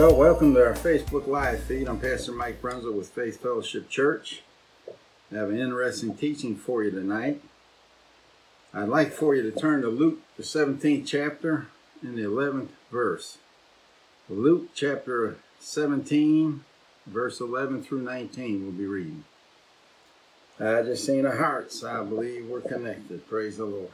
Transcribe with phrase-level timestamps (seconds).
[0.00, 1.86] Well, welcome to our Facebook Live feed.
[1.86, 4.40] I'm Pastor Mike Brunzel with Faith Fellowship Church.
[5.30, 7.42] I have an interesting teaching for you tonight.
[8.72, 11.66] I'd like for you to turn to Luke, the 17th chapter,
[12.00, 13.36] and the 11th verse.
[14.30, 16.64] Luke chapter 17,
[17.06, 19.24] verse 11 through 19, we'll be reading.
[20.58, 21.84] I just seen our hearts.
[21.84, 23.28] I believe we're connected.
[23.28, 23.90] Praise the Lord.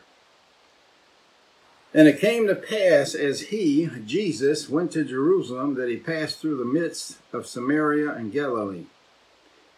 [1.95, 6.59] And it came to pass as he, Jesus, went to Jerusalem that he passed through
[6.59, 8.85] the midst of Samaria and Galilee.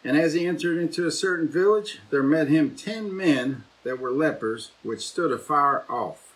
[0.03, 4.11] And as he entered into a certain village, there met him ten men that were
[4.11, 6.33] lepers, which stood afar off.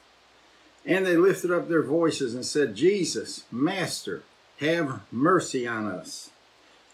[0.85, 4.23] And they lifted up their voices and said, Jesus, Master,
[4.59, 6.31] have mercy on us.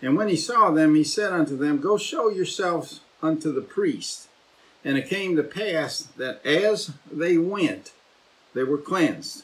[0.02, 4.28] And when he saw them, he said unto them, Go show yourselves unto the priest.
[4.86, 7.92] And it came to pass that as they went,
[8.54, 9.44] they were cleansed.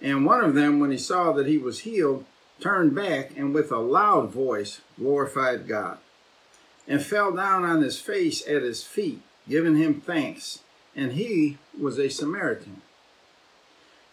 [0.00, 2.24] And one of them, when he saw that he was healed,
[2.60, 5.98] turned back and with a loud voice glorified God,
[6.88, 10.60] and fell down on his face at his feet, giving him thanks.
[10.94, 12.80] And he was a Samaritan.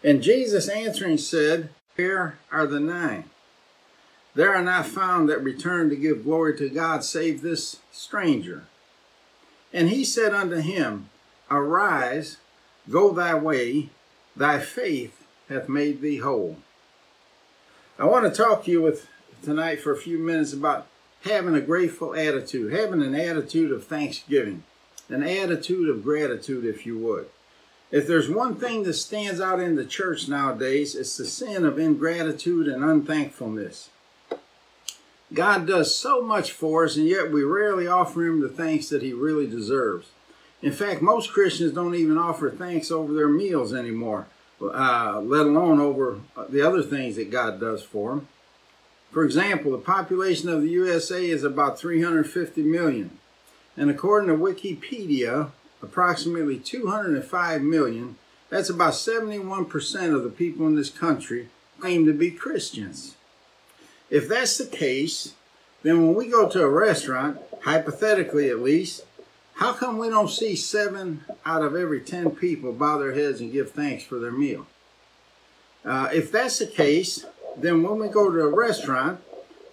[0.02, 3.24] And Jesus answering said, Here are the nine.
[4.34, 8.64] There are not found that return to give glory to God save this stranger.
[9.72, 11.08] And he said unto him,
[11.50, 12.38] Arise,
[12.88, 13.90] go thy way,
[14.36, 16.56] thy faith hath made thee whole.
[17.98, 19.06] I want to talk to you with
[19.42, 20.86] tonight for a few minutes about
[21.22, 24.62] having a grateful attitude, having an attitude of thanksgiving,
[25.08, 27.28] an attitude of gratitude, if you would.
[27.90, 31.78] If there's one thing that stands out in the church nowadays, it's the sin of
[31.78, 33.90] ingratitude and unthankfulness.
[35.32, 39.02] God does so much for us, and yet we rarely offer Him the thanks that
[39.02, 40.08] He really deserves.
[40.64, 44.28] In fact, most Christians don't even offer thanks over their meals anymore,
[44.62, 48.28] uh, let alone over the other things that God does for them.
[49.12, 53.18] For example, the population of the USA is about 350 million.
[53.76, 55.50] And according to Wikipedia,
[55.82, 58.16] approximately 205 million,
[58.48, 63.16] that's about 71% of the people in this country, claim to be Christians.
[64.08, 65.34] If that's the case,
[65.82, 69.02] then when we go to a restaurant, hypothetically at least,
[69.56, 73.52] how come we don't see seven out of every ten people bow their heads and
[73.52, 74.66] give thanks for their meal?
[75.84, 77.24] Uh, if that's the case,
[77.56, 79.20] then when we go to a restaurant,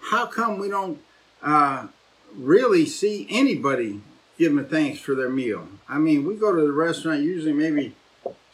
[0.09, 0.99] how come we don't
[1.41, 1.87] uh,
[2.35, 4.01] really see anybody
[4.37, 5.67] giving thanks for their meal?
[5.87, 7.95] I mean, we go to the restaurant usually maybe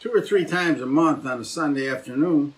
[0.00, 2.54] two or three times a month on a Sunday afternoon,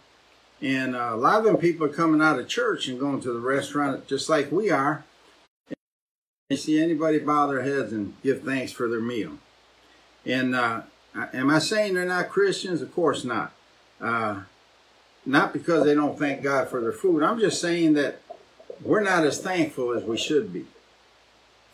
[0.60, 3.32] and uh, a lot of them people are coming out of church and going to
[3.32, 5.04] the restaurant just like we are.
[6.50, 9.38] You see anybody bow their heads and give thanks for their meal.
[10.26, 10.82] And uh,
[11.14, 12.82] am I saying they're not Christians?
[12.82, 13.52] Of course not.
[14.00, 14.42] Uh,
[15.24, 17.22] not because they don't thank God for their food.
[17.22, 18.20] I'm just saying that
[18.82, 20.66] we're not as thankful as we should be.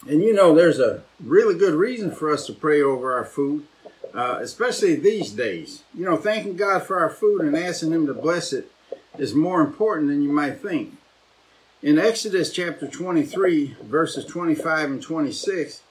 [0.07, 3.67] And you know, there's a really good reason for us to pray over our food,
[4.13, 5.85] uh, especially these days.
[5.95, 8.71] You know, thanking God for our food and asking Him to bless it
[9.17, 10.99] is more important than you might think.
[11.87, 15.83] In Exodus chapter 23, verses 25 and 26,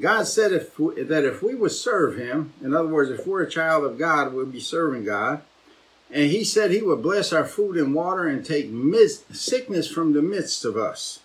[0.00, 3.44] God said if we, that if we would serve Him, in other words, if we're
[3.44, 5.42] a child of God, we'll be serving God.
[6.10, 8.72] And He said He would bless our food and water and take
[9.30, 11.20] sickness from the midst of us.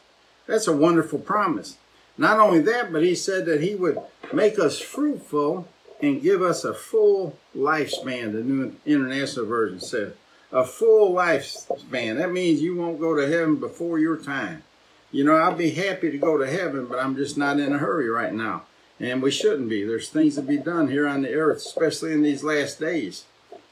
[0.46, 1.78] That's a wonderful promise.
[2.16, 4.00] Not only that, but He said that He would
[4.32, 5.68] make us fruitful
[6.00, 10.14] and give us a full lifespan, the New International Version said
[10.52, 12.18] a full lifespan.
[12.18, 14.64] That means you won't go to heaven before your time.
[15.12, 17.78] You know, I'll be happy to go to heaven, but I'm just not in a
[17.78, 18.64] hurry right now.
[19.00, 19.84] And we shouldn't be.
[19.84, 23.26] There's things to be done here on the earth, especially in these last days.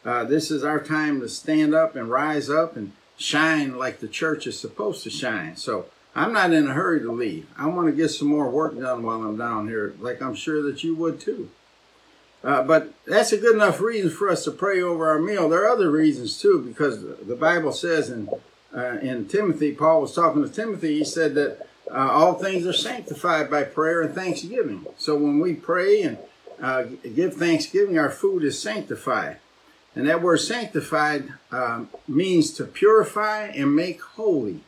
[0.03, 4.07] Uh, this is our time to stand up and rise up and shine like the
[4.07, 5.55] church is supposed to shine.
[5.55, 5.85] So
[6.15, 7.47] I'm not in a hurry to leave.
[7.57, 10.63] I want to get some more work done while I'm down here, like I'm sure
[10.63, 11.51] that you would too.
[12.44, 15.50] Uh, but that's a good enough reason for us to pray over our meal.
[15.50, 18.30] There are other reasons too, because the Bible says in
[18.75, 21.00] uh, in Timothy, Paul was talking to Timothy.
[21.00, 24.86] He said that uh, all things are sanctified by prayer and thanksgiving.
[24.97, 26.18] So when we pray and
[26.62, 26.83] uh,
[27.15, 29.38] give thanksgiving, our food is sanctified.
[29.95, 34.62] And that word sanctified um, means to purify and make holy.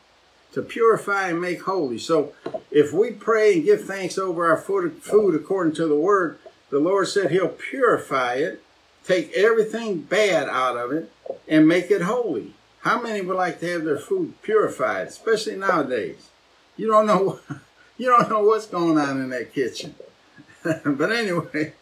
[0.54, 1.98] to purify and make holy.
[1.98, 2.34] So
[2.70, 6.40] if we pray and give thanks over our food, food according to the word,
[6.72, 8.64] the Lord said he'll purify it,
[9.06, 11.12] take everything bad out of it,
[11.48, 12.54] and make it holy.
[12.82, 16.30] How many would like to have their food purified, especially nowadays?
[16.78, 17.40] You don't know
[17.98, 19.94] you don't know what's going on in that kitchen.
[20.64, 21.74] but anyway,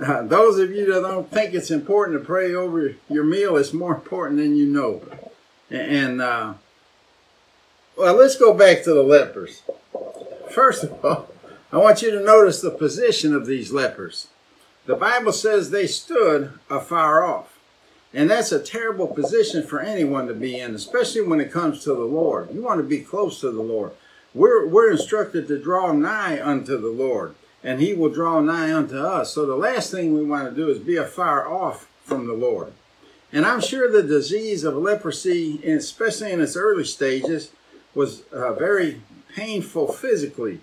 [0.00, 3.72] uh, those of you that don't think it's important to pray over your meal, it's
[3.72, 5.02] more important than you know.
[5.70, 6.54] And uh,
[7.96, 9.62] well, let's go back to the lepers.
[10.50, 11.28] First of all,
[11.72, 14.26] I want you to notice the position of these lepers.
[14.84, 17.58] The Bible says they stood afar off.
[18.12, 21.94] And that's a terrible position for anyone to be in, especially when it comes to
[21.94, 22.52] the Lord.
[22.52, 23.92] You want to be close to the Lord.
[24.34, 27.34] We're, we're instructed to draw nigh unto the Lord,
[27.64, 29.32] and he will draw nigh unto us.
[29.32, 32.74] So the last thing we want to do is be afar off from the Lord.
[33.32, 37.50] And I'm sure the disease of leprosy, especially in its early stages,
[37.94, 39.00] was uh, very
[39.34, 40.60] painful physically.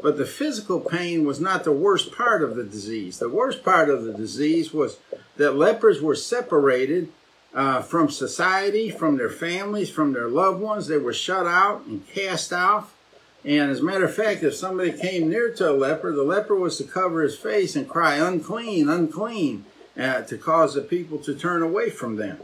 [0.00, 3.18] But the physical pain was not the worst part of the disease.
[3.18, 4.98] The worst part of the disease was
[5.36, 7.10] that lepers were separated
[7.54, 10.86] uh, from society, from their families, from their loved ones.
[10.86, 12.94] They were shut out and cast off.
[13.44, 16.54] And as a matter of fact, if somebody came near to a leper, the leper
[16.54, 19.64] was to cover his face and cry, unclean, unclean,
[19.98, 22.38] uh, to cause the people to turn away from them.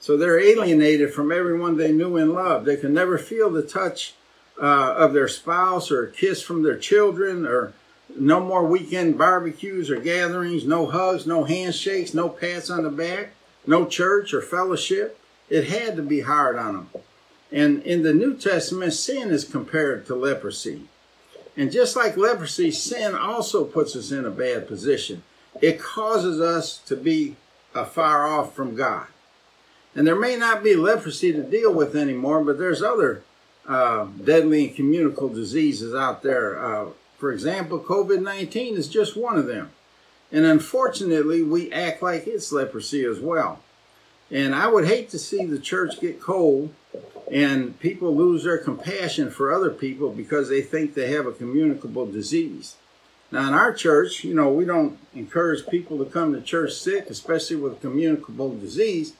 [0.00, 2.66] So they're alienated from everyone they knew and loved.
[2.66, 4.14] They can never feel the touch
[4.62, 7.74] uh, of their spouse or a kiss from their children or
[8.16, 13.30] no more weekend barbecues or gatherings, no hugs, no handshakes, no pats on the back,
[13.66, 15.18] no church or fellowship.
[15.50, 16.90] It had to be hard on them.
[17.50, 20.84] And in the New Testament, sin is compared to leprosy.
[21.56, 25.22] And just like leprosy, sin also puts us in a bad position.
[25.60, 27.36] It causes us to be
[27.74, 29.06] afar off from God.
[29.94, 33.22] And there may not be leprosy to deal with anymore, but there's other
[33.68, 36.64] uh, deadly and communicable diseases out there.
[36.64, 36.86] Uh,
[37.18, 39.70] for example, COVID 19 is just one of them.
[40.32, 43.60] And unfortunately, we act like it's leprosy as well.
[44.30, 46.74] And I would hate to see the church get cold
[47.30, 52.06] and people lose their compassion for other people because they think they have a communicable
[52.06, 52.76] disease.
[53.30, 57.08] Now, in our church, you know, we don't encourage people to come to church sick,
[57.08, 59.14] especially with communicable disease.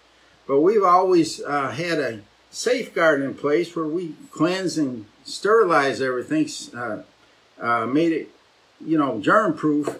[0.46, 2.20] But we've always uh, had a
[2.52, 7.02] safeguard in place where we cleanse and sterilize everything, uh,
[7.60, 8.28] uh, made it,
[8.84, 9.98] you know, germ proof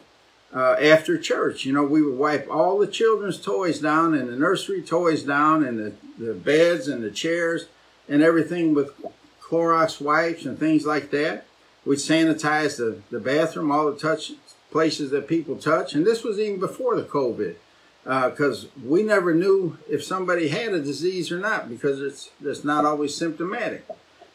[0.54, 1.64] uh, after church.
[1.64, 5.64] You know, we would wipe all the children's toys down and the nursery toys down
[5.64, 7.66] and the, the beds and the chairs
[8.08, 8.93] and everything with
[9.40, 11.46] Clorox wipes and things like that.
[11.84, 14.32] We'd sanitize the, the bathroom, all the touch
[14.70, 15.94] places that people touch.
[15.94, 17.56] And this was even before the COVID
[18.04, 22.64] because uh, we never knew if somebody had a disease or not because it's it's
[22.64, 23.87] not always symptomatic.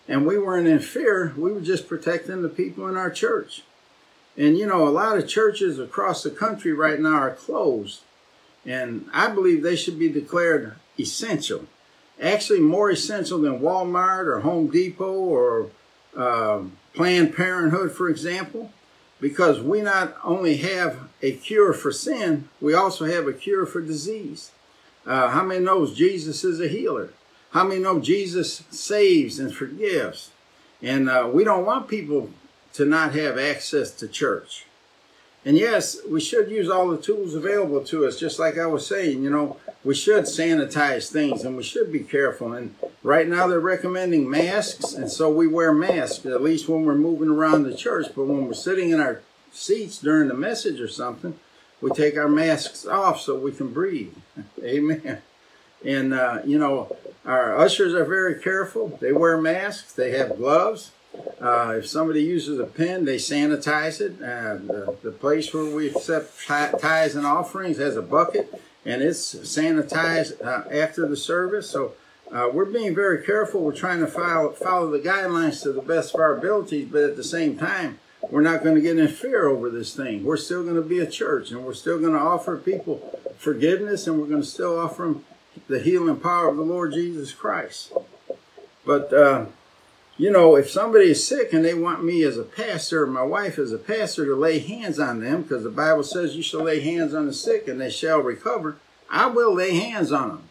[0.08, 1.34] And we weren't in fear.
[1.38, 3.64] We were just protecting the people in our church.
[4.38, 8.02] And you know, a lot of churches across the country right now are closed.
[8.66, 11.66] And I believe they should be declared essential.
[12.22, 15.70] Actually, more essential than Walmart or Home Depot or
[16.16, 16.62] uh,
[16.94, 18.72] Planned Parenthood, for example
[19.20, 23.82] because we not only have a cure for sin, we also have a cure for
[23.82, 24.52] disease.
[25.06, 27.10] Uh, how many knows Jesus is a healer?
[27.52, 30.32] How many know Jesus saves and forgives?
[30.82, 32.30] And uh, we don't want people
[32.74, 34.66] to not have access to church.
[35.46, 38.86] And yes, we should use all the tools available to us, just like I was
[38.86, 42.52] saying, you know, we should sanitize things and we should be careful.
[42.52, 46.96] And right now they're recommending masks, and so we wear masks, at least when we're
[46.96, 48.08] moving around the church.
[48.14, 49.22] But when we're sitting in our
[49.58, 51.38] seats during the message or something,
[51.82, 54.14] we take our masks off so we can breathe.
[54.64, 55.22] Amen.
[55.86, 56.96] And, uh, you know,
[57.26, 58.98] our ushers are very careful.
[59.02, 60.92] They wear masks, they have gloves.
[61.42, 64.22] Uh, if somebody uses a pen, they sanitize it.
[64.22, 68.54] Uh, the, the, place where we accept tithes and offerings has a bucket,
[68.86, 71.70] and it's sanitized uh, after the service.
[71.70, 71.94] So
[72.32, 73.62] uh, we're being very careful.
[73.62, 77.16] We're trying to follow, follow the guidelines to the best of our abilities, but at
[77.16, 78.00] the same time,
[78.30, 80.24] we're not going to get in fear over this thing.
[80.24, 84.08] We're still going to be a church, and we're still going to offer people forgiveness,
[84.08, 85.26] and we're going to still offer them
[85.68, 87.94] the healing power of the Lord Jesus Christ.
[88.86, 89.46] But uh,
[90.18, 93.60] you know, if somebody is sick and they want me as a pastor, my wife
[93.60, 96.80] as a pastor, to lay hands on them, because the Bible says you shall lay
[96.80, 98.78] hands on the sick and they shall recover,
[99.12, 100.44] I will lay hands on them.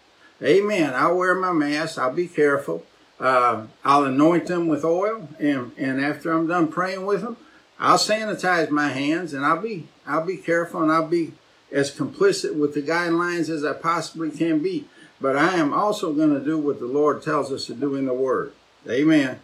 [0.42, 0.92] Amen.
[0.94, 1.98] I'll wear my mask.
[1.98, 2.84] I'll be careful.
[3.18, 7.38] Uh, I'll anoint them with oil, and and after I'm done praying with them,
[7.78, 11.32] I'll sanitize my hands, and I'll be I'll be careful, and I'll be
[11.72, 14.86] as complicit with the guidelines as I possibly can be.
[15.20, 18.06] But I am also going to do what the Lord tells us to do in
[18.06, 18.52] the Word.
[18.88, 19.40] Amen.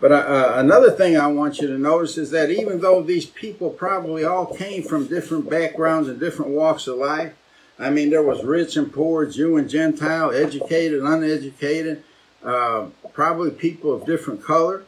[0.00, 3.26] But uh, uh, another thing I want you to notice is that even though these
[3.26, 7.34] people probably all came from different backgrounds and different walks of life,
[7.78, 12.02] I mean, there was rich and poor, Jew and Gentile, educated, uneducated,
[12.44, 14.84] uh, probably people of different color.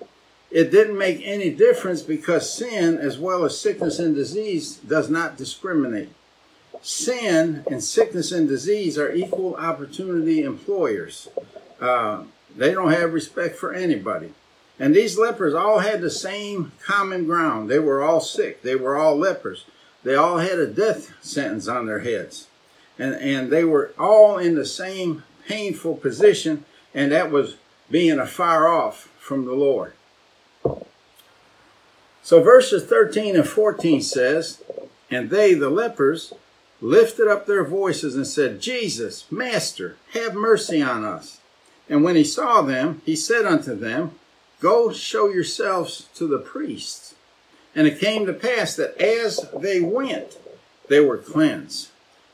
[0.50, 5.36] It didn't make any difference because sin, as well as sickness and disease, does not
[5.36, 6.10] discriminate.
[6.82, 11.28] Sin and sickness and disease are equal opportunity employers.
[11.80, 12.24] Uh,
[12.56, 14.32] they don't have respect for anybody.
[14.78, 17.70] And these lepers all had the same common ground.
[17.70, 18.62] They were all sick.
[18.62, 19.66] They were all lepers.
[20.02, 22.48] They all had a death sentence on their heads.
[22.98, 26.64] And, and they were all in the same painful position,
[26.94, 27.56] and that was
[27.90, 29.92] being afar off from the Lord.
[32.30, 34.62] So verses 13 and 14 says,
[35.10, 36.32] And they, the lepers,
[36.80, 41.40] lifted up their voices and said, Jesus, Master, have mercy on us.
[41.88, 44.12] And when he saw them, he said unto them,
[44.60, 47.16] Go show yourselves to the priests.
[47.74, 50.38] And it came to pass that as they went,
[50.88, 51.88] they were cleansed.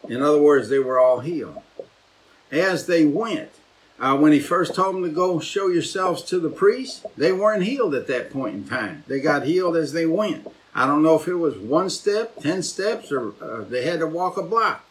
[0.07, 1.62] In other words, they were all healed.
[2.53, 3.53] As they went,
[3.99, 7.65] uh, when he first told them to go show yourselves to the priest, they weren't
[7.65, 9.05] healed at that point in time.
[9.07, 10.47] They got healed as they went.
[10.75, 14.07] I don't know if it was one step, 10 steps, or uh, they had to
[14.07, 14.85] walk a block.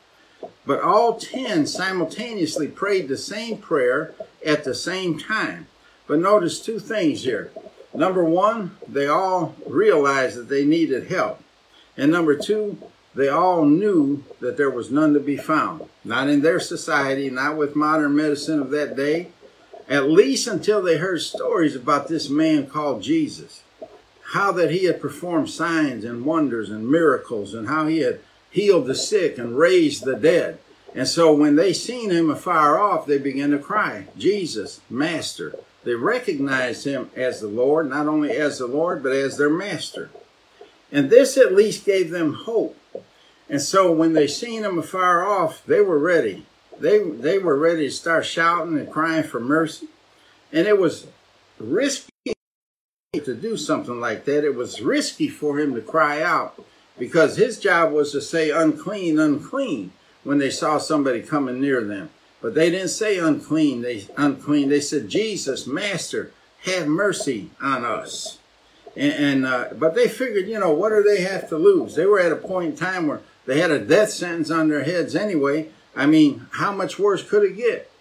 [0.65, 5.67] But all 10 simultaneously prayed the same prayer at the same time.
[6.07, 7.51] But notice two things here.
[7.93, 11.41] Number one, they all realized that they needed help.
[11.95, 12.77] And number two,
[13.15, 15.88] they all knew that there was none to be found.
[16.03, 19.29] Not in their society, not with modern medicine of that day,
[19.88, 23.63] at least until they heard stories about this man called Jesus.
[24.34, 28.19] How that he had performed signs and wonders and miracles, and how he had
[28.51, 30.60] healed the sick and raised the dead.
[30.93, 35.57] And so when they seen him afar off, they began to cry, Jesus, Master.
[35.84, 40.10] They recognized him as the Lord, not only as the Lord, but as their master.
[40.91, 42.75] And this at least gave them hope.
[43.49, 46.45] And so when they seen him afar off, they were ready.
[46.79, 49.87] They, they were ready to start shouting and crying for mercy.
[50.51, 51.07] And it was
[51.59, 52.09] risky
[53.13, 54.43] to do something like that.
[54.43, 56.61] It was risky for him to cry out
[56.97, 59.91] because his job was to say unclean, unclean
[60.23, 62.09] when they saw somebody coming near them.
[62.41, 63.81] But they didn't say unclean.
[63.81, 64.69] They unclean.
[64.69, 66.31] They said, Jesus, Master,
[66.63, 68.39] have mercy on us.
[68.95, 71.95] And, and uh, but they figured, you know, what do they have to lose?
[71.95, 74.83] They were at a point in time where they had a death sentence on their
[74.83, 75.69] heads anyway.
[75.95, 77.91] I mean, how much worse could it get?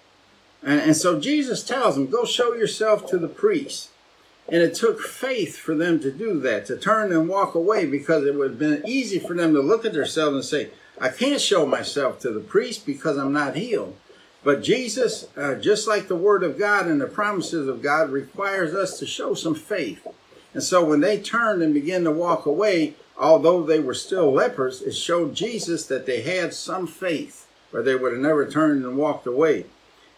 [0.63, 3.91] And, and so Jesus tells them, go show yourself to the priest.
[4.49, 8.25] And it took faith for them to do that, to turn and walk away, because
[8.25, 10.71] it would have been easy for them to look at themselves and say,
[11.01, 13.97] I can't show myself to the priest because I'm not healed.
[14.43, 18.75] But Jesus, uh, just like the Word of God and the promises of God, requires
[18.75, 20.07] us to show some faith.
[20.53, 24.83] And so when they turned and began to walk away, although they were still lepers,
[24.83, 28.97] it showed Jesus that they had some faith, or they would have never turned and
[28.97, 29.67] walked away.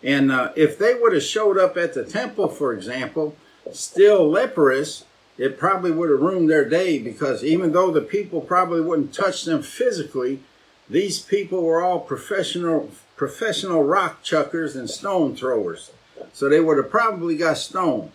[0.03, 3.37] And uh, if they would have showed up at the temple, for example,
[3.73, 5.05] still leprous,
[5.38, 9.45] it probably would have ruined their day because even though the people probably wouldn't touch
[9.45, 10.41] them physically,
[10.88, 15.91] these people were all professional professional rock chuckers and stone throwers.
[16.33, 18.12] So they would have probably got stoned.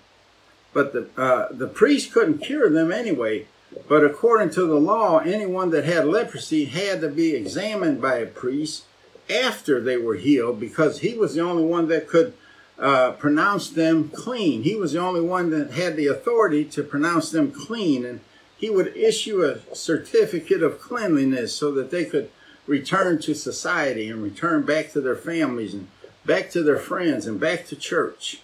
[0.74, 3.48] But the, uh, the priest couldn't cure them anyway.
[3.88, 8.26] But according to the law, anyone that had leprosy had to be examined by a
[8.26, 8.84] priest
[9.30, 12.34] after they were healed because he was the only one that could
[12.78, 14.64] uh, pronounce them clean.
[14.64, 18.06] He was the only one that had the authority to pronounce them clean.
[18.06, 18.20] And
[18.58, 22.30] he would issue a certificate of cleanliness so that they could
[22.68, 25.88] return to society and return back to their families and
[26.26, 28.42] back to their friends and back to church.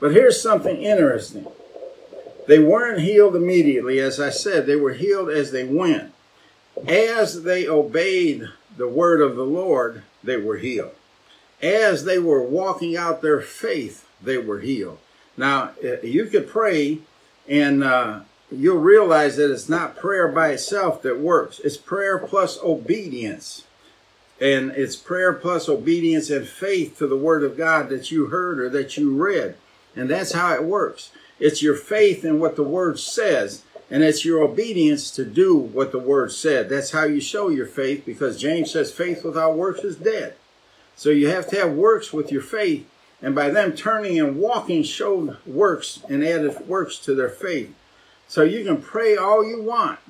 [0.00, 1.46] But here's something interesting.
[2.48, 4.00] They weren't healed immediately.
[4.00, 6.14] As I said, they were healed as they went.
[6.88, 10.94] As they obeyed the word of the Lord, they were healed.
[11.60, 14.98] As they were walking out their faith, they were healed.
[15.36, 17.00] Now, uh, you could pray
[17.46, 21.58] and uh, you'll realize that it's not prayer by itself that works.
[21.58, 23.64] It's prayer plus obedience.
[24.40, 28.58] And it's prayer plus obedience and faith to the word of God that you heard
[28.58, 29.56] or that you read.
[29.94, 31.10] And that's how it works.
[31.40, 35.92] It's your faith in what the word says, and it's your obedience to do what
[35.92, 36.68] the word said.
[36.68, 40.34] That's how you show your faith because James says faith without works is dead.
[40.96, 42.84] So you have to have works with your faith,
[43.22, 47.72] and by them turning and walking showed works and added works to their faith.
[48.26, 50.00] So you can pray all you want,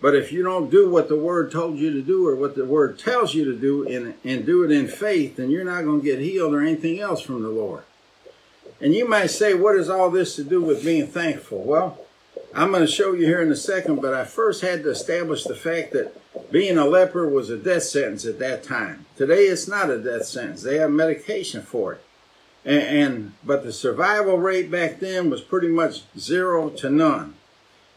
[0.00, 2.64] but if you don't do what the word told you to do or what the
[2.64, 6.00] word tells you to do and, and do it in faith, then you're not going
[6.00, 7.84] to get healed or anything else from the Lord.
[8.80, 11.62] And you might say, what has all this to do with being thankful?
[11.62, 11.98] Well,
[12.54, 15.44] I'm going to show you here in a second, but I first had to establish
[15.44, 16.14] the fact that
[16.50, 19.06] being a leper was a death sentence at that time.
[19.16, 20.62] Today it's not a death sentence.
[20.62, 22.04] They have medication for it.
[22.64, 27.34] And, and but the survival rate back then was pretty much zero to none.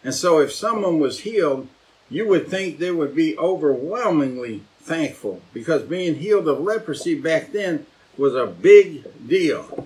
[0.03, 1.67] And so if someone was healed,
[2.09, 7.85] you would think they would be overwhelmingly thankful because being healed of leprosy back then
[8.17, 9.80] was a big deal.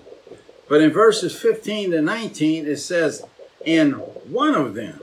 [0.68, 3.24] But in verses 15 to 19, it says,
[3.64, 3.94] And
[4.28, 5.00] one of them,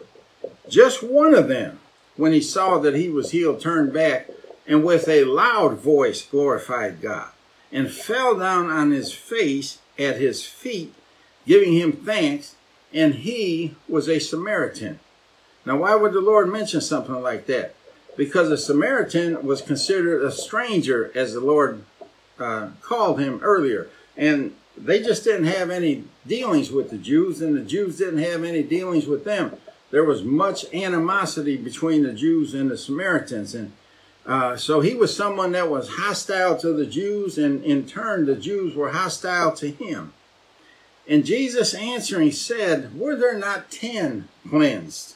[0.69, 1.79] just one of them,
[2.15, 4.29] when he saw that he was healed, turned back
[4.67, 7.29] and with a loud voice glorified God
[7.71, 10.93] and fell down on his face at his feet,
[11.45, 12.55] giving him thanks.
[12.93, 14.99] And he was a Samaritan.
[15.65, 17.73] Now, why would the Lord mention something like that?
[18.15, 21.83] Because a Samaritan was considered a stranger, as the Lord
[22.37, 23.89] uh, called him earlier.
[24.15, 28.43] And they just didn't have any dealings with the Jews, and the Jews didn't have
[28.43, 29.55] any dealings with them.
[29.91, 33.53] There was much animosity between the Jews and the Samaritans.
[33.53, 33.73] And
[34.25, 38.35] uh, so he was someone that was hostile to the Jews, and in turn, the
[38.35, 40.13] Jews were hostile to him.
[41.07, 45.15] And Jesus answering said, Were there not ten cleansed?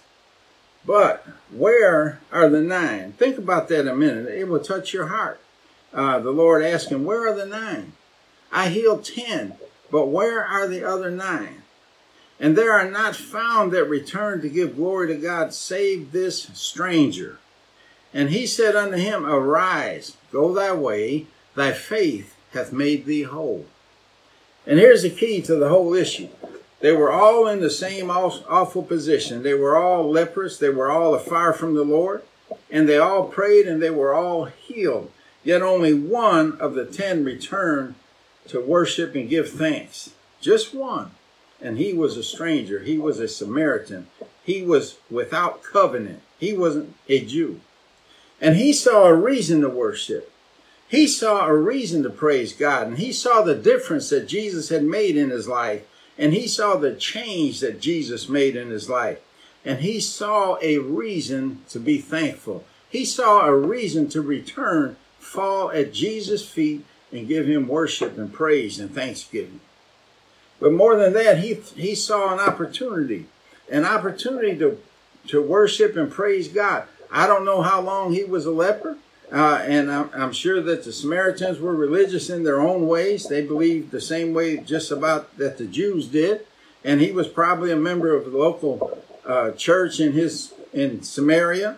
[0.86, 3.14] But where are the nine?
[3.14, 4.28] Think about that a minute.
[4.28, 5.40] It will touch your heart.
[5.94, 7.94] Uh, the Lord asked him, Where are the nine?
[8.52, 9.56] I healed ten,
[9.92, 11.64] but where are the other nine?
[12.40, 17.40] And there are not found that return to give glory to God save this stranger.
[18.14, 23.66] And he said unto him, Arise, go thy way, thy faith hath made thee whole.
[24.66, 26.30] And here's the key to the whole issue.
[26.80, 29.42] They were all in the same awful position.
[29.42, 30.58] They were all leprous.
[30.60, 32.22] They were all afar from the Lord.
[32.70, 35.12] And they all prayed and they were all healed.
[35.44, 37.96] Yet only one of the ten returned
[38.50, 40.12] to worship and give thanks.
[40.42, 41.12] Just one.
[41.62, 42.80] And he was a stranger.
[42.80, 44.08] He was a Samaritan.
[44.44, 46.22] He was without covenant.
[46.40, 47.60] He wasn't a Jew.
[48.40, 50.32] And he saw a reason to worship.
[50.88, 52.88] He saw a reason to praise God.
[52.88, 55.86] And he saw the difference that Jesus had made in his life.
[56.18, 59.20] And he saw the change that Jesus made in his life.
[59.66, 62.64] And he saw a reason to be thankful.
[62.90, 68.34] He saw a reason to return, fall at Jesus' feet, and give him worship and
[68.34, 69.62] praise and thanksgiving.
[70.60, 73.28] But more than that, he, he saw an opportunity,
[73.70, 74.80] an opportunity to,
[75.28, 76.86] to worship and praise God.
[77.12, 78.98] I don't know how long he was a leper.
[79.32, 83.28] Uh, and I'm, I'm, sure that the Samaritans were religious in their own ways.
[83.28, 86.48] They believed the same way just about that the Jews did.
[86.86, 91.78] And he was probably a member of the local uh, church in his in Samaria,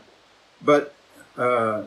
[0.61, 0.93] but
[1.37, 1.83] uh,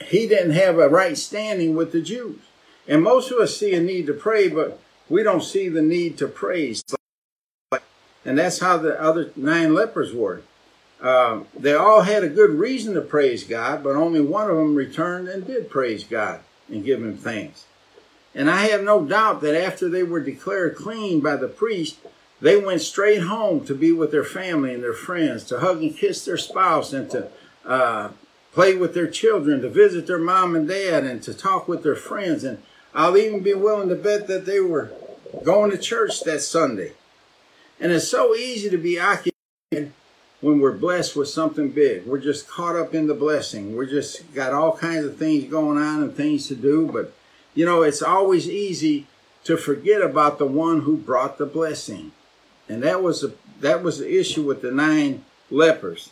[0.00, 2.40] he didn't have a right standing with the Jews.
[2.88, 6.18] And most of us see a need to pray, but we don't see the need
[6.18, 6.82] to praise.
[8.24, 10.42] And that's how the other nine lepers were.
[11.00, 14.74] Uh, they all had a good reason to praise God, but only one of them
[14.74, 17.66] returned and did praise God and give him thanks.
[18.34, 21.98] And I have no doubt that after they were declared clean by the priest,
[22.40, 25.96] they went straight home to be with their family and their friends, to hug and
[25.96, 27.28] kiss their spouse, and to
[27.64, 28.10] uh,
[28.52, 31.96] play with their children, to visit their mom and dad, and to talk with their
[31.96, 32.44] friends.
[32.44, 32.62] And
[32.94, 34.90] I'll even be willing to bet that they were
[35.44, 36.92] going to church that Sunday.
[37.80, 39.92] And it's so easy to be occupied
[40.40, 42.06] when we're blessed with something big.
[42.06, 43.76] We're just caught up in the blessing.
[43.76, 46.86] We're just got all kinds of things going on and things to do.
[46.86, 47.12] But,
[47.54, 49.06] you know, it's always easy
[49.44, 52.12] to forget about the one who brought the blessing.
[52.68, 56.10] And that was a, that was the issue with the nine lepers.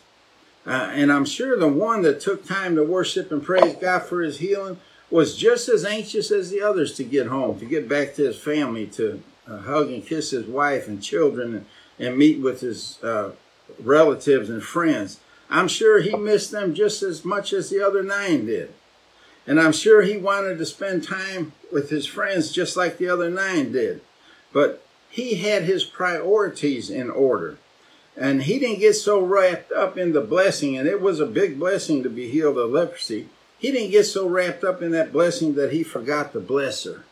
[0.65, 4.21] Uh, and I'm sure the one that took time to worship and praise God for
[4.21, 8.15] his healing was just as anxious as the others to get home, to get back
[8.15, 11.65] to his family, to uh, hug and kiss his wife and children, and,
[11.99, 13.31] and meet with his uh,
[13.79, 15.19] relatives and friends.
[15.49, 18.73] I'm sure he missed them just as much as the other nine did.
[19.45, 23.29] And I'm sure he wanted to spend time with his friends just like the other
[23.29, 24.01] nine did.
[24.51, 27.57] But he had his priorities in order.
[28.17, 31.57] And he didn't get so wrapped up in the blessing, and it was a big
[31.57, 33.29] blessing to be healed of leprosy.
[33.59, 37.03] He didn't get so wrapped up in that blessing that he forgot the blesser.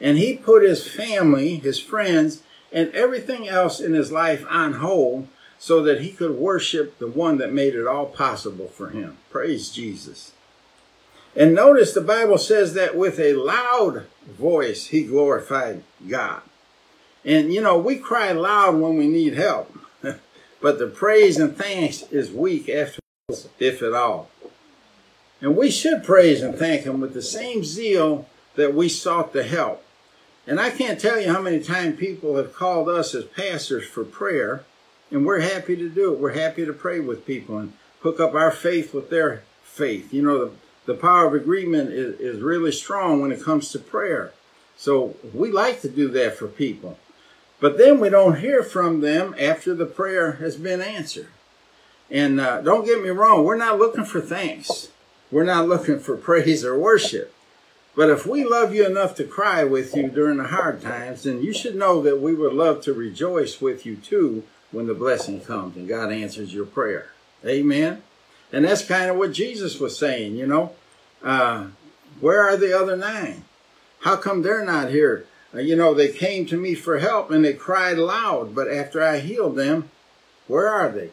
[0.00, 5.28] And he put his family, his friends, and everything else in his life on hold
[5.58, 9.18] so that he could worship the one that made it all possible for him.
[9.30, 10.32] Praise Jesus.
[11.34, 16.42] And notice the Bible says that with a loud voice he glorified God.
[17.24, 19.76] And you know, we cry loud when we need help,
[20.60, 23.00] but the praise and thanks is weak after,
[23.58, 24.30] if at all.
[25.40, 29.42] And we should praise and thank him with the same zeal that we sought to
[29.42, 29.84] help.
[30.46, 34.04] And I can't tell you how many times people have called us as pastors for
[34.04, 34.64] prayer,
[35.10, 36.18] and we're happy to do it.
[36.18, 40.12] We're happy to pray with people and hook up our faith with their faith.
[40.12, 40.52] You know, the,
[40.86, 44.32] the power of agreement is, is really strong when it comes to prayer.
[44.76, 46.98] So we like to do that for people.
[47.60, 51.28] But then we don't hear from them after the prayer has been answered.
[52.10, 54.88] And uh, don't get me wrong, we're not looking for thanks.
[55.30, 57.34] We're not looking for praise or worship.
[57.94, 61.42] But if we love you enough to cry with you during the hard times, then
[61.42, 65.40] you should know that we would love to rejoice with you too when the blessing
[65.40, 67.10] comes and God answers your prayer.
[67.44, 68.02] Amen.
[68.52, 70.72] And that's kind of what Jesus was saying, you know.
[71.22, 71.68] Uh,
[72.20, 73.44] where are the other nine?
[74.00, 75.26] How come they're not here?
[75.54, 79.02] Uh, you know, they came to me for help and they cried loud, but after
[79.02, 79.90] I healed them,
[80.46, 81.10] where are they?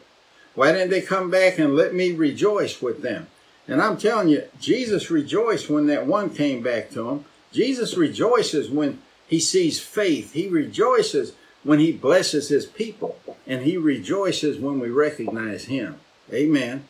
[0.54, 3.26] Why didn't they come back and let me rejoice with them?
[3.68, 7.24] And I'm telling you, Jesus rejoiced when that one came back to him.
[7.52, 10.32] Jesus rejoices when he sees faith.
[10.32, 11.32] He rejoices
[11.64, 13.18] when he blesses his people.
[13.46, 15.96] And he rejoices when we recognize him.
[16.32, 16.88] Amen.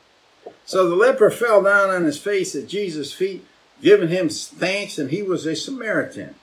[0.65, 3.45] So the leper fell down on his face at Jesus' feet,
[3.83, 6.35] giving him thanks, and he was a Samaritan.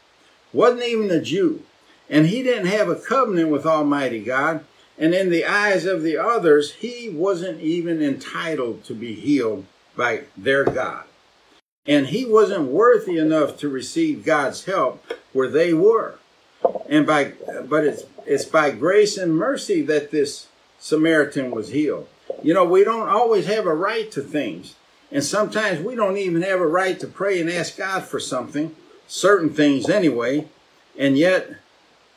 [0.52, 1.64] Wasn't even a Jew.
[2.10, 4.64] And he didn't have a covenant with Almighty God.
[4.98, 9.66] And in the eyes of the others, he wasn't even entitled to be healed
[9.96, 11.06] by their God.
[11.86, 15.04] And he wasn't worthy enough to receive God's help
[15.34, 16.16] where they were.
[16.90, 17.34] And by
[17.68, 20.48] but it's it's by grace and mercy that this
[20.80, 22.08] Samaritan was healed.
[22.42, 24.76] You know, we don't always have a right to things.
[25.12, 28.76] And sometimes we don't even have a right to pray and ask God for something,
[29.08, 30.48] certain things anyway.
[30.98, 31.58] And yet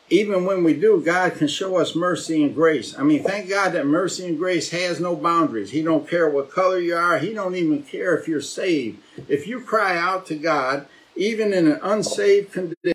[0.08, 2.96] even when we do, God can show us mercy and grace.
[2.96, 5.72] I mean, thank God that mercy and grace has no boundaries.
[5.72, 7.18] He don't care what color you are.
[7.18, 9.02] He don't even care if you're saved.
[9.28, 12.94] If you cry out to God, even in an unsaved condition,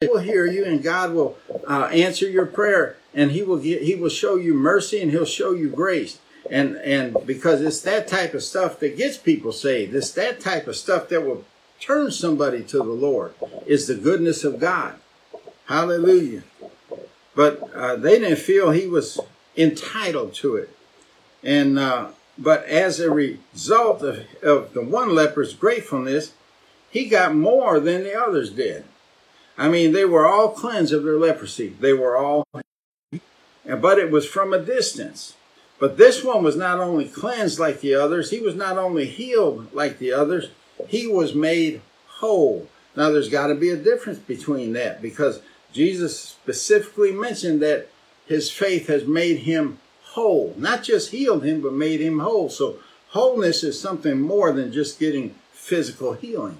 [0.00, 3.82] He will hear you, and God will uh, answer your prayer, and He will get,
[3.82, 6.18] He will show you mercy, and He'll show you grace.
[6.50, 9.94] And and because it's that type of stuff that gets people saved.
[9.94, 11.44] It's that type of stuff that will
[11.80, 13.34] turn somebody to the Lord.
[13.66, 14.98] Is the goodness of God.
[15.66, 16.42] Hallelujah.
[17.34, 19.20] But uh, they didn't feel he was
[19.56, 20.70] entitled to it.
[21.42, 26.32] And uh, but as a result of, of the one leper's gratefulness,
[26.90, 28.84] he got more than the others did.
[29.58, 31.68] I mean, they were all cleansed of their leprosy.
[31.80, 35.34] They were all, but it was from a distance.
[35.78, 39.72] But this one was not only cleansed like the others, he was not only healed
[39.74, 40.48] like the others,
[40.88, 42.68] he was made whole.
[42.96, 45.42] Now, there's got to be a difference between that because
[45.76, 47.88] Jesus specifically mentioned that
[48.26, 52.48] his faith has made him whole, not just healed him, but made him whole.
[52.48, 52.78] So
[53.10, 56.58] wholeness is something more than just getting physical healing.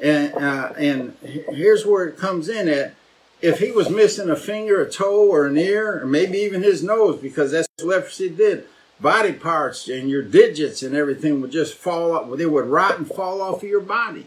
[0.00, 2.94] And, uh, and here's where it comes in at.
[3.40, 6.82] If he was missing a finger, a toe, or an ear, or maybe even his
[6.82, 8.66] nose, because that's what leprosy did,
[9.00, 12.38] body parts and your digits and everything would just fall off.
[12.38, 14.26] They would rot and fall off of your body.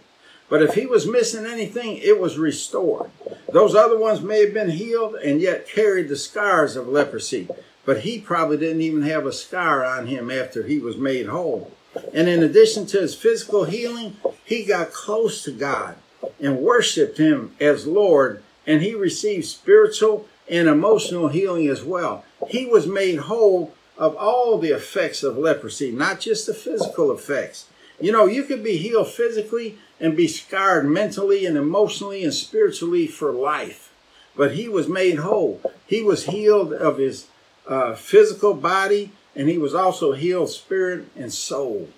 [0.50, 3.10] But if he was missing anything, it was restored.
[3.52, 7.48] Those other ones may have been healed and yet carried the scars of leprosy,
[7.84, 11.72] but he probably didn't even have a scar on him after he was made whole.
[12.14, 15.96] And in addition to his physical healing, he got close to God
[16.40, 22.24] and worshiped him as Lord, and he received spiritual and emotional healing as well.
[22.48, 27.66] He was made whole of all the effects of leprosy, not just the physical effects.
[28.00, 33.08] You know, you could be healed physically and be scarred mentally and emotionally and spiritually
[33.08, 33.92] for life.
[34.36, 35.62] But he was made whole.
[35.86, 37.28] He was healed of his
[37.68, 41.90] uh, physical body and he was also healed spirit and soul.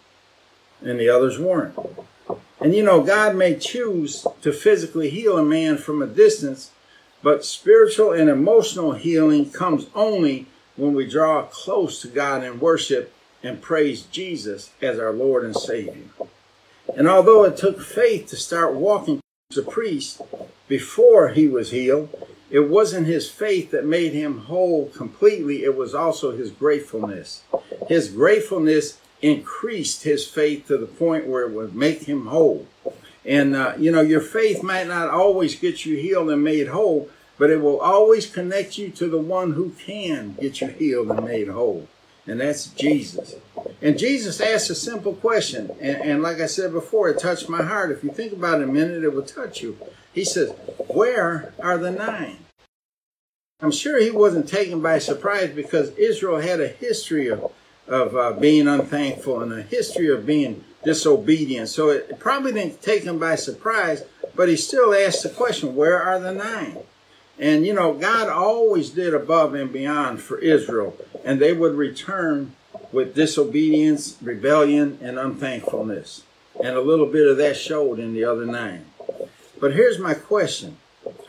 [0.81, 1.77] And the others weren't.
[2.59, 6.71] And you know, God may choose to physically heal a man from a distance,
[7.21, 13.13] but spiritual and emotional healing comes only when we draw close to God in worship
[13.43, 16.05] and praise Jesus as our Lord and Savior.
[16.95, 19.19] And although it took faith to start walking
[19.51, 20.21] as a priest
[20.67, 22.09] before he was healed,
[22.49, 27.43] it wasn't his faith that made him whole completely, it was also his gratefulness.
[27.87, 32.67] His gratefulness increased his faith to the point where it would make him whole.
[33.25, 37.09] And, uh, you know, your faith might not always get you healed and made whole,
[37.37, 41.25] but it will always connect you to the one who can get you healed and
[41.25, 41.87] made whole
[42.27, 43.35] and that's Jesus.
[43.81, 47.61] And Jesus asked a simple question, and, and, like I said before, it touched my
[47.61, 47.91] heart.
[47.91, 49.77] If you think about it a minute, it will touch you.
[50.13, 50.51] He says,
[50.87, 52.39] Where are the nine?
[53.61, 57.51] I'm sure he wasn't taken by surprise because Israel had a history of,
[57.87, 61.69] of uh, being unthankful and a history of being disobedient.
[61.69, 64.03] So it probably didn't take him by surprise,
[64.35, 66.77] but he still asked the question, where are the nine?
[67.39, 72.55] And you know, God always did above and beyond for Israel, and they would return
[72.91, 76.23] with disobedience, rebellion, and unthankfulness.
[76.63, 78.85] And a little bit of that showed in the other nine.
[79.59, 80.77] But here's my question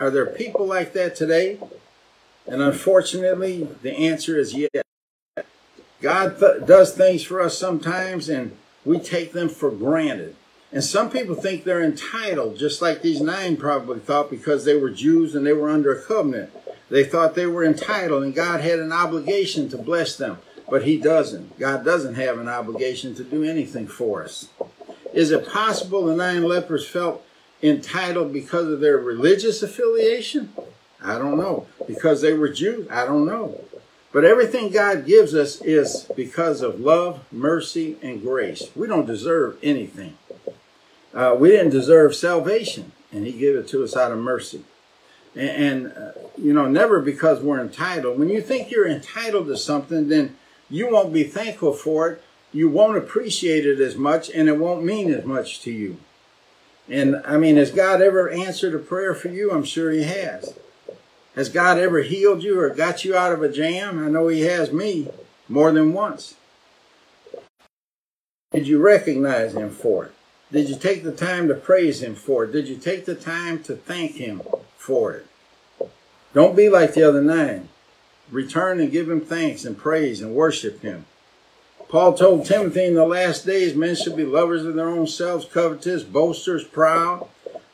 [0.00, 1.58] Are there people like that today?
[2.46, 4.70] And unfortunately, the answer is yes.
[6.00, 10.34] God th- does things for us sometimes, and we take them for granted.
[10.70, 14.90] And some people think they're entitled, just like these nine probably thought because they were
[14.90, 16.50] Jews and they were under a covenant.
[16.90, 20.38] They thought they were entitled and God had an obligation to bless them.
[20.70, 21.58] But He doesn't.
[21.58, 24.48] God doesn't have an obligation to do anything for us.
[25.12, 27.24] Is it possible the nine lepers felt
[27.62, 30.52] entitled because of their religious affiliation?
[31.02, 31.66] I don't know.
[31.86, 32.86] Because they were Jews?
[32.90, 33.64] I don't know.
[34.12, 38.70] But everything God gives us is because of love, mercy, and grace.
[38.74, 40.16] We don't deserve anything.
[41.14, 44.64] Uh, we didn't deserve salvation, and He gave it to us out of mercy.
[45.34, 48.18] And, and uh, you know, never because we're entitled.
[48.18, 50.37] When you think you're entitled to something, then
[50.70, 52.22] you won't be thankful for it.
[52.52, 55.98] You won't appreciate it as much, and it won't mean as much to you.
[56.88, 59.50] And I mean, has God ever answered a prayer for you?
[59.50, 60.54] I'm sure He has.
[61.34, 64.02] Has God ever healed you or got you out of a jam?
[64.04, 65.08] I know He has me
[65.48, 66.34] more than once.
[68.52, 70.12] Did you recognize Him for it?
[70.50, 72.52] Did you take the time to praise Him for it?
[72.52, 74.40] Did you take the time to thank Him
[74.78, 75.26] for it?
[76.32, 77.68] Don't be like the other nine.
[78.30, 81.06] Return and give Him thanks and praise and worship Him.
[81.88, 85.46] Paul told Timothy in the last days men should be lovers of their own selves,
[85.46, 87.26] covetous, boasters, proud,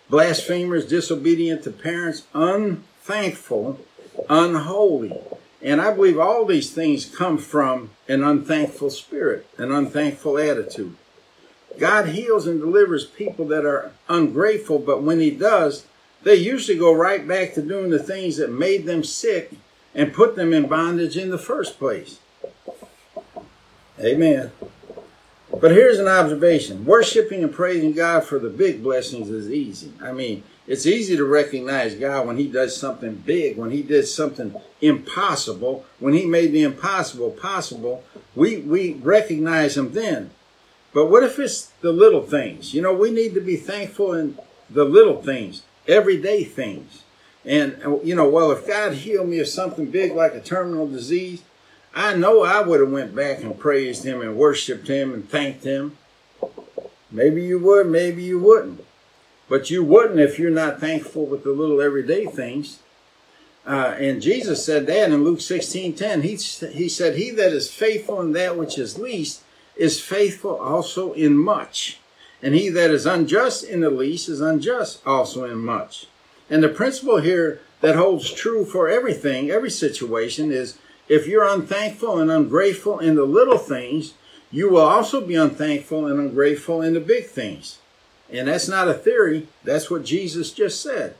[0.08, 3.80] blasphemers, disobedient to parents, unthankful,
[4.28, 5.18] unholy.
[5.60, 10.94] And I believe all these things come from an unthankful spirit, an unthankful attitude.
[11.78, 15.86] God heals and delivers people that are ungrateful, but when He does,
[16.22, 19.52] they usually go right back to doing the things that made them sick
[19.94, 22.18] and put them in bondage in the first place.
[24.00, 24.50] Amen.
[25.60, 29.92] But here's an observation worshiping and praising God for the big blessings is easy.
[30.02, 34.06] I mean, it's easy to recognize God when He does something big, when He did
[34.06, 38.02] something impossible, when He made the impossible possible.
[38.34, 40.30] We, we recognize Him then.
[40.92, 42.74] But what if it's the little things?
[42.74, 47.03] You know, we need to be thankful in the little things, everyday things.
[47.44, 51.42] And, you know, well, if God healed me of something big like a terminal disease,
[51.94, 55.64] I know I would have went back and praised him and worshiped him and thanked
[55.64, 55.96] him.
[57.10, 58.84] Maybe you would, maybe you wouldn't.
[59.48, 62.80] But you wouldn't if you're not thankful with the little everyday things.
[63.66, 66.22] Uh, and Jesus said that in Luke 16 10.
[66.22, 69.42] He, he said, He that is faithful in that which is least
[69.76, 71.98] is faithful also in much.
[72.42, 76.06] And he that is unjust in the least is unjust also in much.
[76.50, 80.78] And the principle here that holds true for everything, every situation, is
[81.08, 84.14] if you're unthankful and ungrateful in the little things,
[84.50, 87.78] you will also be unthankful and ungrateful in the big things.
[88.30, 91.16] And that's not a theory, that's what Jesus just said.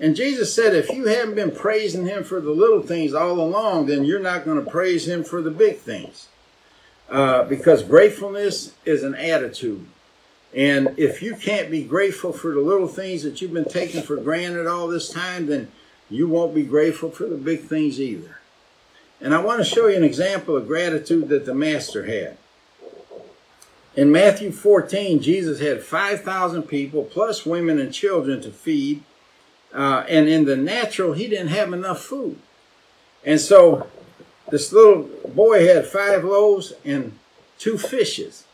[0.00, 3.86] And Jesus said, if you haven't been praising him for the little things all along,
[3.86, 6.28] then you're not going to praise him for the big things.
[7.08, 9.86] Uh, because gratefulness is an attitude.
[10.54, 14.16] And if you can't be grateful for the little things that you've been taking for
[14.16, 15.68] granted all this time, then
[16.10, 18.38] you won't be grateful for the big things either.
[19.20, 22.36] And I want to show you an example of gratitude that the Master had.
[23.94, 29.02] In Matthew 14, Jesus had 5,000 people plus women and children to feed.
[29.72, 32.38] Uh, and in the natural, he didn't have enough food.
[33.24, 33.86] And so
[34.50, 37.18] this little boy had five loaves and
[37.58, 38.44] two fishes.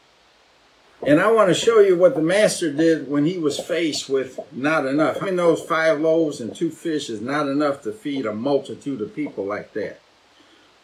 [1.07, 4.41] And I want to show you what the master did when he was faced with
[4.51, 5.23] not enough.
[5.23, 9.01] I mean, those five loaves and two fish is not enough to feed a multitude
[9.01, 10.01] of people like that.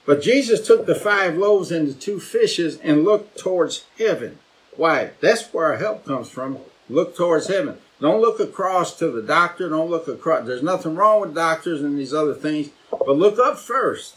[0.07, 4.39] But Jesus took the five loaves and the two fishes and looked towards heaven.
[4.77, 5.11] Why?
[5.21, 6.59] That's where our help comes from.
[6.89, 7.79] Look towards heaven.
[8.01, 9.69] Don't look across to the doctor.
[9.69, 10.47] Don't look across.
[10.47, 14.17] There's nothing wrong with doctors and these other things, but look up first.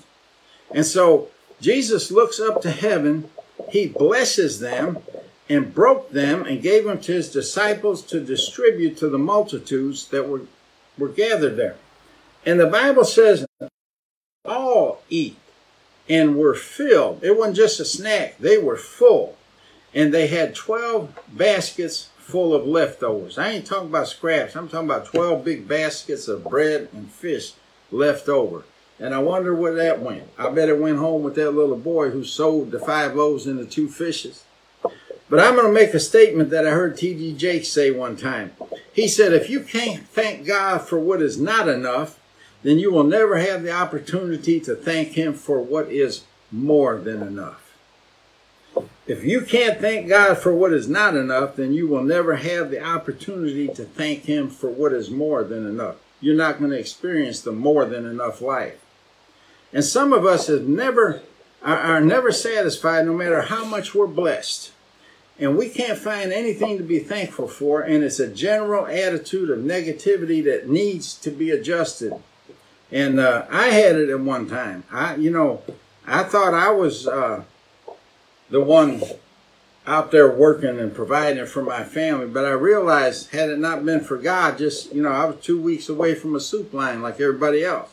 [0.71, 1.29] And so
[1.61, 3.29] Jesus looks up to heaven.
[3.69, 4.99] He blesses them
[5.49, 10.27] and broke them and gave them to his disciples to distribute to the multitudes that
[10.27, 10.41] were,
[10.97, 11.77] were gathered there.
[12.45, 13.45] And the Bible says,
[14.45, 15.37] all eat
[16.09, 17.23] and were filled.
[17.23, 19.37] It wasn't just a snack, they were full.
[19.93, 23.37] And they had 12 baskets full of leftovers.
[23.37, 27.53] I ain't talking about scraps, I'm talking about 12 big baskets of bread and fish
[27.91, 28.63] left over.
[28.99, 30.23] And I wonder where that went.
[30.37, 33.59] I bet it went home with that little boy who sold the five loaves and
[33.59, 34.43] the two fishes.
[35.29, 37.33] But I'm going to make a statement that I heard T.D.
[37.33, 38.53] Jake say one time.
[38.93, 42.17] He said, if you can't thank God for what is not enough,
[42.63, 47.21] then you will never have the opportunity to thank Him for what is more than
[47.21, 47.63] enough.
[49.05, 52.71] If you can't thank God for what is not enough, then you will never have
[52.71, 55.95] the opportunity to thank Him for what is more than enough.
[56.19, 58.83] You're not going to experience the more than enough life.
[59.73, 61.21] And some of us have never
[61.61, 64.71] are, are never satisfied no matter how much we're blessed.
[65.39, 69.59] And we can't find anything to be thankful for, and it's a general attitude of
[69.59, 72.13] negativity that needs to be adjusted.
[72.91, 74.83] And uh, I had it at one time.
[74.91, 75.61] I, you know,
[76.07, 77.43] I thought I was uh,
[78.49, 79.01] the one
[79.85, 82.27] out there working and providing for my family.
[82.27, 85.61] But I realized, had it not been for God, just, you know, I was two
[85.61, 87.89] weeks away from a soup line like everybody else.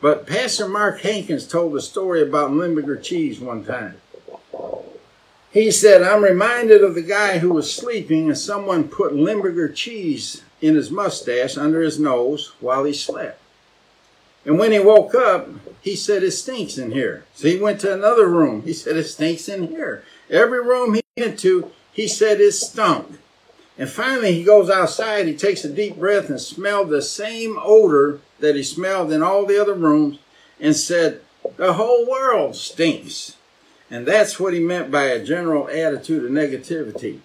[0.00, 3.96] But Pastor Mark Hankins told a story about Limburger cheese one time.
[5.52, 10.42] He said, I'm reminded of the guy who was sleeping and someone put Limburger cheese
[10.62, 13.38] in his mustache under his nose while he slept.
[14.46, 15.48] And when he woke up,
[15.82, 17.24] he said, It stinks in here.
[17.34, 18.62] So he went to another room.
[18.62, 20.04] He said, It stinks in here.
[20.30, 23.18] Every room he went to, he said it stunk.
[23.76, 28.20] And finally, he goes outside, he takes a deep breath and smelled the same odor
[28.40, 30.18] that he smelled in all the other rooms
[30.58, 31.20] and said,
[31.56, 33.36] The whole world stinks.
[33.92, 37.20] And that's what he meant by a general attitude of negativity.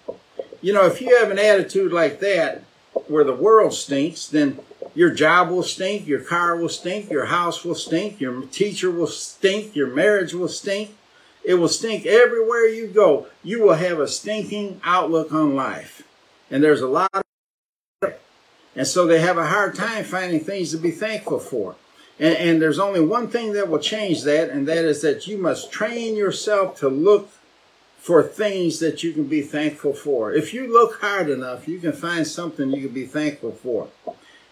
[0.60, 2.62] You know, if you have an attitude like that,
[3.06, 4.58] where the world stinks, then
[4.94, 9.06] your job will stink, your car will stink, your house will stink, your teacher will
[9.06, 10.94] stink, your marriage will stink.
[11.42, 13.28] It will stink everywhere you go.
[13.42, 16.02] You will have a stinking outlook on life.
[16.50, 17.22] And there's a lot of
[18.76, 21.76] and so they have a hard time finding things to be thankful for.
[22.18, 25.38] And, and there's only one thing that will change that, and that is that you
[25.38, 27.30] must train yourself to look
[27.98, 30.32] for things that you can be thankful for.
[30.32, 33.88] If you look hard enough, you can find something you can be thankful for.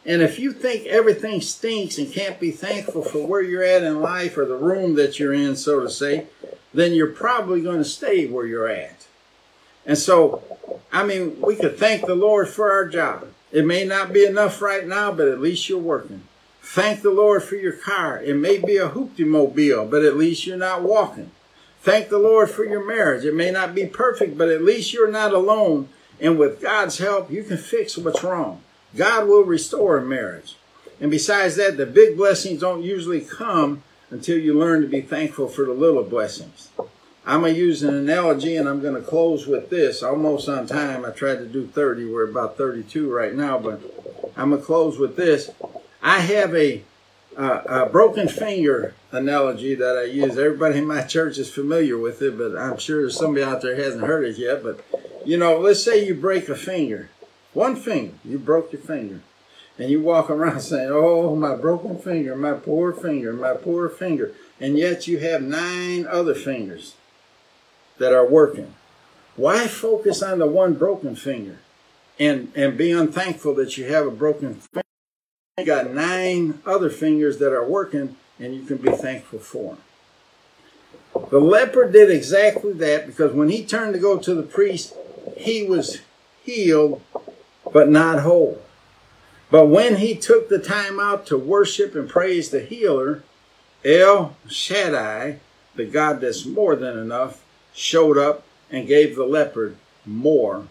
[0.05, 4.01] And if you think everything stinks and can't be thankful for where you're at in
[4.01, 6.27] life or the room that you're in, so to say,
[6.73, 9.07] then you're probably going to stay where you're at.
[9.85, 10.43] And so,
[10.93, 13.29] I mean, we could thank the Lord for our job.
[13.53, 16.23] It may not be enough right now, but at least you're working.
[16.69, 18.21] Thank the Lord for your car.
[18.21, 21.31] It may be a hoopty mobile, but at least you're not walking.
[21.81, 23.25] Thank the Lord for your marriage.
[23.25, 25.89] It may not be perfect, but at least you're not alone.
[26.21, 28.63] And with God's help, you can fix what's wrong.
[28.97, 30.57] God will restore a marriage.
[31.01, 35.49] And besides that, the big blessings don't usually come until you learn to be thankful
[35.49, 36.71] for the little blessings.
[37.25, 40.03] I'm going to use an analogy and I'm going to close with this.
[40.03, 41.05] Almost on time.
[41.05, 42.07] I tried to do 30.
[42.07, 43.81] We're about 32 right now, but
[44.37, 45.51] I'm going to close with this.
[46.03, 46.83] I have a,
[47.37, 50.39] uh, a broken finger analogy that I use.
[50.39, 53.77] Everybody in my church is familiar with it, but I'm sure there's somebody out there
[53.77, 54.63] hasn't heard it yet.
[54.63, 54.85] But,
[55.25, 57.11] you know, let's say you break a finger
[57.57, 58.13] one finger.
[58.23, 59.21] You broke your finger.
[59.79, 64.33] And you walk around saying, Oh, my broken finger, my poor finger, my poor finger.
[64.61, 66.95] And yet you have nine other fingers
[67.99, 68.75] that are working.
[69.37, 71.59] Why focus on the one broken finger
[72.19, 74.86] and, and be unthankful that you have a broken finger?
[75.59, 79.79] You got nine other fingers that are working and you can be thankful for
[81.15, 81.29] them.
[81.31, 84.95] The leper did exactly that because when he turned to go to the priest,
[85.35, 86.03] he was
[86.43, 87.01] healed
[87.73, 88.61] but not whole.
[89.51, 93.23] But when he took the time out to worship and praise the healer,
[93.83, 95.39] El Shaddai,
[95.75, 97.43] the God that's more than enough,
[97.73, 100.67] showed up and gave the leopard more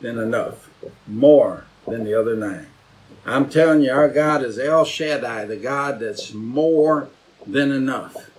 [0.00, 0.70] than enough,
[1.06, 2.68] more than the other nine.
[3.28, 7.08] I'm telling you, our God is El Shaddai, the God that's more
[7.46, 8.30] than enough.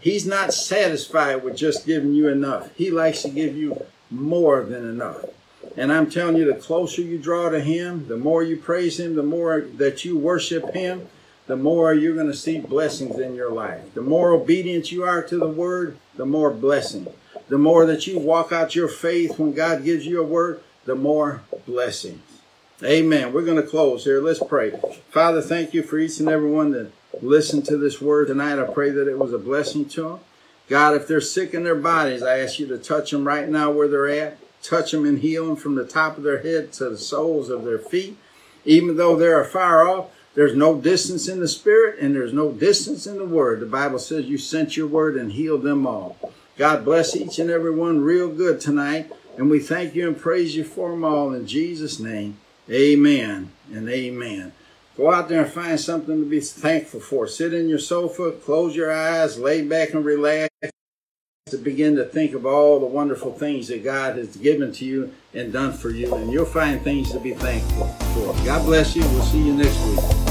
[0.00, 2.74] He's not satisfied with just giving you enough.
[2.74, 5.24] He likes to give you more than enough.
[5.76, 9.16] And I'm telling you, the closer you draw to Him, the more you praise Him,
[9.16, 11.08] the more that you worship Him,
[11.46, 13.92] the more you're going to see blessings in your life.
[13.94, 17.06] The more obedient you are to the Word, the more blessing.
[17.48, 20.94] The more that you walk out your faith when God gives you a word, the
[20.94, 22.27] more blessings.
[22.82, 23.32] Amen.
[23.32, 24.20] We're going to close here.
[24.20, 24.72] Let's pray.
[25.10, 28.58] Father, thank you for each and every one that listened to this word tonight.
[28.58, 30.20] I pray that it was a blessing to them.
[30.68, 33.70] God, if they're sick in their bodies, I ask you to touch them right now
[33.70, 36.90] where they're at touch them and heal them from the top of their head to
[36.90, 38.16] the soles of their feet.
[38.64, 43.06] Even though they're far off, there's no distance in the spirit and there's no distance
[43.06, 43.60] in the word.
[43.60, 46.16] The Bible says you sent your word and healed them all.
[46.56, 49.10] God bless each and every one real good tonight.
[49.36, 52.38] And we thank you and praise you for them all in Jesus' name.
[52.70, 54.52] Amen and amen.
[54.96, 57.26] Go out there and find something to be thankful for.
[57.28, 60.48] Sit in your sofa, close your eyes, lay back and relax.
[61.50, 65.14] to begin to think of all the wonderful things that God has given to you
[65.32, 68.34] and done for you, and you'll find things to be thankful for.
[68.44, 69.02] God bless you.
[69.02, 70.28] We'll see you next week.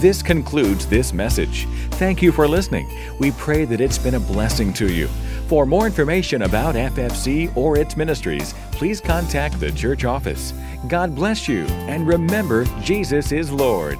[0.00, 1.66] This concludes this message.
[1.92, 2.88] Thank you for listening.
[3.18, 5.08] We pray that it's been a blessing to you.
[5.46, 10.52] For more information about FFC or its ministries, please contact the church office.
[10.88, 13.96] God bless you, and remember, Jesus is Lord.